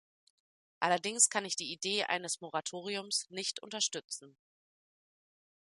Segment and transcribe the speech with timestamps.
[0.79, 4.35] Allerdings kann ich die Idee eines Moratoriums nicht unterstützen.